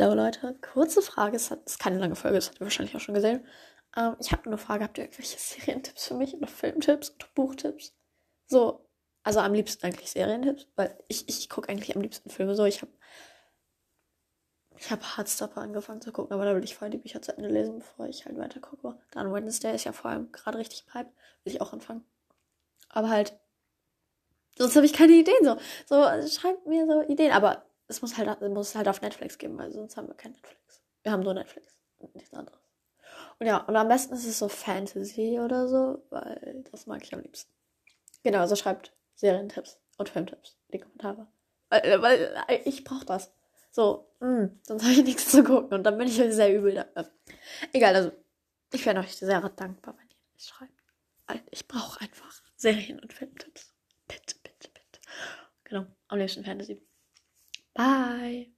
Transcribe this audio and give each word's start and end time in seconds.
Hallo 0.00 0.14
Leute, 0.14 0.54
kurze 0.60 1.02
Frage. 1.02 1.34
Es 1.34 1.50
ist 1.50 1.80
keine 1.80 1.98
lange 1.98 2.14
Folge, 2.14 2.36
das 2.36 2.48
habt 2.48 2.60
ihr 2.60 2.66
wahrscheinlich 2.66 2.94
auch 2.94 3.00
schon 3.00 3.16
gesehen. 3.16 3.44
Ähm, 3.96 4.14
ich 4.20 4.30
habe 4.30 4.46
eine 4.46 4.56
Frage. 4.56 4.84
Habt 4.84 4.96
ihr 4.96 5.04
irgendwelche 5.04 5.38
Serientipps 5.38 6.06
für 6.06 6.14
mich 6.14 6.34
oder 6.34 6.46
Filmtipps 6.46 7.10
oder 7.16 7.26
Buchtipps? 7.34 7.96
So, 8.46 8.88
also 9.24 9.40
am 9.40 9.54
liebsten 9.54 9.84
eigentlich 9.84 10.10
Serientipps, 10.10 10.68
weil 10.76 10.96
ich, 11.08 11.28
ich 11.28 11.48
gucke 11.48 11.68
eigentlich 11.68 11.96
am 11.96 12.02
liebsten 12.02 12.30
Filme 12.30 12.54
so. 12.54 12.64
Ich 12.64 12.80
habe 12.80 12.92
ich 14.76 14.88
habe 14.92 15.02
Hardstopper 15.02 15.60
angefangen 15.60 16.00
zu 16.00 16.12
gucken, 16.12 16.32
aber 16.32 16.44
da 16.44 16.54
will 16.54 16.62
ich 16.62 16.76
vorher 16.76 16.90
die 16.90 16.98
Bücher 16.98 17.20
zu 17.20 17.36
Ende 17.36 17.48
lesen, 17.48 17.80
bevor 17.80 18.06
ich 18.06 18.24
halt 18.24 18.38
weiter 18.38 18.60
gucke. 18.60 18.96
Dann 19.10 19.32
Wednesday 19.34 19.74
ist 19.74 19.82
ja 19.82 19.92
vor 19.92 20.12
allem 20.12 20.30
gerade 20.30 20.58
richtig 20.58 20.84
hype. 20.94 21.08
Will 21.42 21.54
ich 21.54 21.60
auch 21.60 21.72
anfangen. 21.72 22.04
Aber 22.88 23.10
halt, 23.10 23.36
sonst 24.56 24.76
habe 24.76 24.86
ich 24.86 24.92
keine 24.92 25.14
Ideen 25.14 25.42
so. 25.42 25.56
So, 25.86 26.28
schreibt 26.28 26.68
mir 26.68 26.86
so 26.86 27.02
Ideen. 27.02 27.32
Aber 27.32 27.67
es 27.88 28.02
muss 28.02 28.16
halt, 28.16 28.40
muss 28.42 28.74
halt 28.74 28.88
auf 28.88 29.00
Netflix 29.00 29.38
geben, 29.38 29.58
weil 29.58 29.72
sonst 29.72 29.96
haben 29.96 30.08
wir 30.08 30.14
kein 30.14 30.32
Netflix. 30.32 30.82
Wir 31.02 31.12
haben 31.12 31.22
nur 31.22 31.34
Netflix 31.34 31.78
und 31.98 32.14
nichts 32.14 32.32
anderes. 32.34 32.60
Und 33.38 33.46
ja, 33.46 33.58
und 33.58 33.76
am 33.76 33.88
besten 33.88 34.14
ist 34.14 34.26
es 34.26 34.38
so 34.38 34.48
Fantasy 34.48 35.40
oder 35.40 35.68
so, 35.68 36.04
weil 36.10 36.64
das 36.70 36.86
mag 36.86 37.02
ich 37.02 37.14
am 37.14 37.20
liebsten. 37.20 37.50
Genau, 38.22 38.40
also 38.40 38.56
schreibt 38.56 38.92
Serientipps 39.14 39.80
und 39.96 40.08
Filmtipps 40.08 40.58
in 40.68 40.78
die 40.78 40.84
Kommentare. 40.84 41.26
Weil, 41.70 42.02
weil 42.02 42.60
ich 42.64 42.84
brauche 42.84 43.06
das. 43.06 43.32
So, 43.70 44.10
mh, 44.20 44.26
hm, 44.26 44.60
sonst 44.62 44.82
habe 44.82 44.92
ich 44.92 45.04
nichts 45.04 45.30
zu 45.30 45.44
gucken 45.44 45.72
und 45.78 45.84
dann 45.84 45.98
bin 45.98 46.08
ich 46.08 46.16
sehr 46.16 46.54
übel 46.54 46.74
da. 46.74 46.86
Egal, 47.72 47.94
also 47.94 48.12
ich 48.72 48.84
wäre 48.84 48.98
euch 48.98 49.16
sehr 49.16 49.40
dankbar, 49.40 49.96
wenn 49.98 50.08
ihr 50.08 50.16
das 50.34 50.48
schreibt. 50.48 50.72
Ich 51.50 51.68
brauche 51.68 52.00
einfach 52.00 52.42
Serien- 52.56 53.00
und 53.00 53.12
Filmtipps. 53.12 53.74
Bitte, 54.06 54.34
bitte, 54.42 54.70
bitte. 54.70 55.00
Genau, 55.64 55.86
am 56.08 56.18
liebsten 56.18 56.44
Fantasy. 56.44 56.82
Bye. 57.78 58.48